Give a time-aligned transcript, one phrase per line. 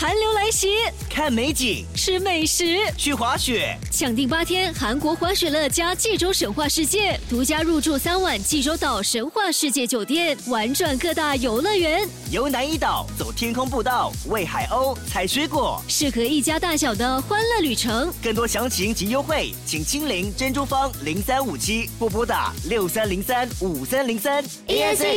[0.00, 0.78] 寒流来袭，
[1.10, 18.10] 看美景，吃美食，去滑雪，抢订八天韩国滑雪乐加济州神话世界，独家入住三晚济州岛神话世界酒店，玩转各大游乐园，游南怡岛，走天空步道，喂海鸥，采水果，适合一家大小的欢乐旅程。
[18.22, 24.42] 更多详情及优惠，请亲临珍珠方零三五七或拨打六三零三五三零三。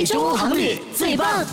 [0.05, 1.45] 中国航旅最棒。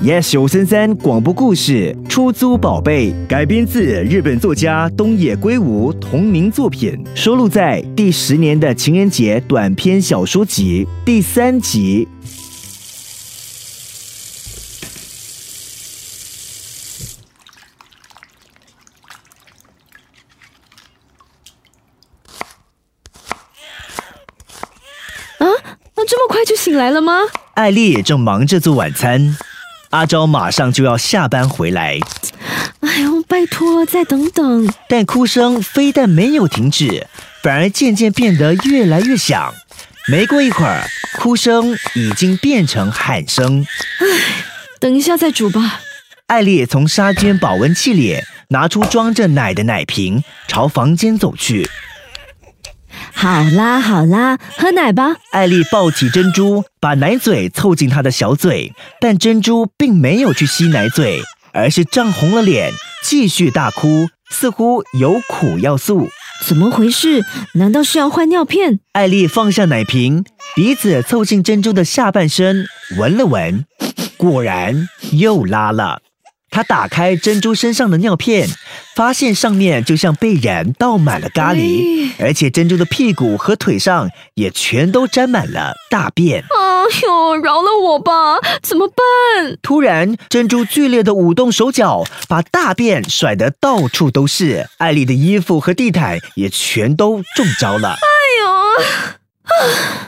[0.00, 12.06] Yes 九三三广播故事《出租宝贝》改编自日本作家东野圭吾同名作品，收录在第十年的情人节短篇小说集第三集。
[25.38, 25.46] 啊，
[25.96, 27.14] 那这么快就醒来了吗？
[27.54, 29.36] 艾丽正忙着做晚餐，
[29.90, 31.98] 阿昭马上就要下班回来，
[32.80, 34.68] 哎呦，拜托，再等等。
[34.86, 37.06] 但哭声非但没有停止，
[37.42, 39.54] 反而渐渐变得越来越响。
[40.06, 40.86] 没过一会儿，
[41.18, 43.66] 哭声已经变成喊声。
[44.78, 45.80] 等一下再煮吧。
[46.26, 51.66] 艾丽从纱绢保温器里拿出装着奶的奶瓶，朝房间走去。
[53.20, 55.16] 好啦好啦，喝奶吧。
[55.32, 61.20] 艾丽抱起珍珠，把奶嘴凑近她的小嘴，但珍珠并没有去吸奶嘴，
[61.52, 62.70] 而是涨红了脸，
[63.02, 66.08] 继续大哭，似乎有苦要诉。
[66.46, 67.24] 怎么回事？
[67.54, 68.78] 难道是要换尿片？
[68.92, 70.24] 艾丽放下奶瓶，
[70.54, 72.66] 鼻子凑近珍珠的下半身，
[72.98, 73.66] 闻了闻，
[74.16, 76.02] 果然又拉了。
[76.50, 78.48] 她打开珍珠身上的尿片，
[78.94, 86.40] 发现上面就像被人倒满了咖喱，而且珍珠的屁股和腿上也全都沾满了大便。
[86.40, 88.38] 哎呦，饶了我吧！
[88.62, 89.56] 怎么办？
[89.62, 94.68] 突然，珍珠剧烈的舞动手脚，把大便甩得到处都是。
[94.78, 97.90] 艾丽的衣服和地毯也全都中招了。
[97.90, 98.06] 哎
[98.40, 98.48] 呦，
[99.44, 100.07] 啊！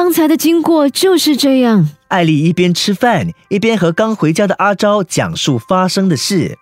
[0.00, 1.90] 刚才的经过就是这样。
[2.06, 6.56] 艾丽一边吃饭，一边和刚回家的阿昭讲述发生的事。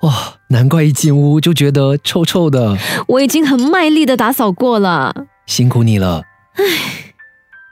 [0.00, 2.78] 哇，难怪一进屋就觉得臭臭的。
[3.06, 5.14] 我已经很卖力的打扫过了，
[5.44, 6.22] 辛苦你了。
[6.54, 6.64] 唉，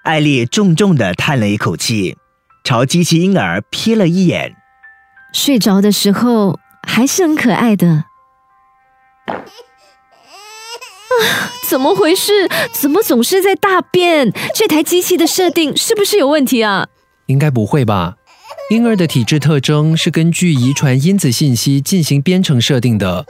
[0.04, 2.18] 艾丽重重的叹了一口气，
[2.62, 4.54] 朝机器婴儿瞥了一眼。
[5.32, 8.04] 睡着的时候还是很可爱的。
[11.68, 12.48] 怎么回事？
[12.72, 14.32] 怎么总是在大便？
[14.54, 16.88] 这台机器的设定是不是有问题啊？
[17.26, 18.16] 应该不会吧？
[18.70, 23.24] 婴儿的体质特征是根据遗传因子信息进行编程设定的，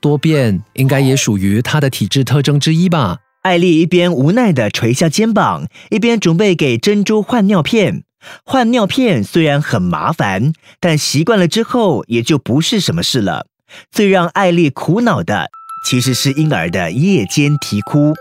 [0.00, 3.18] 多变应该也属于他的体质特征之一吧？
[3.42, 8.04] 艾丽一边无奈地垂下肩膀，一边准备给珍珠换尿片。
[8.44, 13.46] 换尿片虽然很麻烦，但习惯了之后也就不是什么事了。
[13.90, 15.50] 最让艾丽苦恼的，
[15.84, 18.14] 其实是婴儿的夜间啼哭。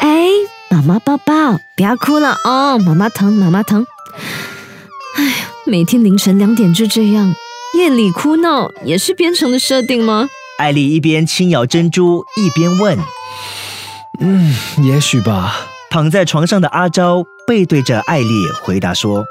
[0.00, 0.28] 哎，
[0.70, 3.86] 妈妈抱抱，不要哭了哦，妈妈疼，妈妈疼。
[5.16, 5.34] 哎呀，
[5.66, 7.34] 每天凌晨两点就这样，
[7.78, 10.28] 夜里哭闹也是编程的设定吗？
[10.58, 12.98] 艾丽一边轻咬珍珠，一边问
[14.20, 19.24] ：“嗯，也许吧。”躺在床上的阿昭背对着艾丽回答说：“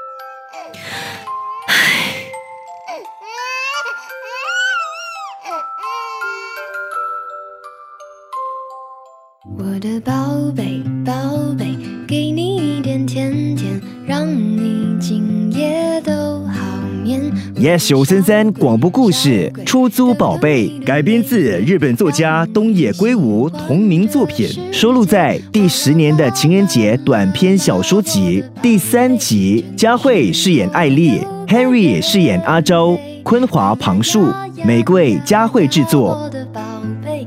[9.58, 10.12] 我的宝
[10.54, 11.14] 贝，宝
[11.58, 11.64] 贝，
[12.06, 16.12] 给你一点甜甜，让你今夜都
[16.44, 16.54] 好
[17.02, 17.22] 眠。
[17.54, 29.64] Yes 九三三广播故事《出租宝贝》改编自日本作家东野圭吾同名作品，收录在第十年的情人节短篇小说集第三集。
[29.74, 34.26] 佳慧饰演艾丽，Henry 饰演阿昭，昆华旁述，
[34.66, 36.10] 玫瑰佳慧制作。
[36.10, 36.60] 我的宝
[37.02, 37.26] 贝，